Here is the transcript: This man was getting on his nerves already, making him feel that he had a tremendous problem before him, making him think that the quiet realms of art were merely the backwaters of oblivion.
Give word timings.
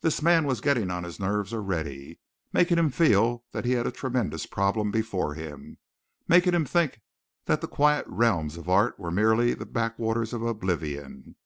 This 0.00 0.22
man 0.22 0.46
was 0.46 0.62
getting 0.62 0.90
on 0.90 1.04
his 1.04 1.20
nerves 1.20 1.52
already, 1.52 2.18
making 2.50 2.78
him 2.78 2.88
feel 2.88 3.44
that 3.52 3.66
he 3.66 3.72
had 3.72 3.86
a 3.86 3.90
tremendous 3.92 4.46
problem 4.46 4.90
before 4.90 5.34
him, 5.34 5.76
making 6.26 6.54
him 6.54 6.64
think 6.64 7.02
that 7.44 7.60
the 7.60 7.68
quiet 7.68 8.06
realms 8.08 8.56
of 8.56 8.70
art 8.70 8.98
were 8.98 9.10
merely 9.10 9.52
the 9.52 9.66
backwaters 9.66 10.32
of 10.32 10.40
oblivion. 10.40 11.36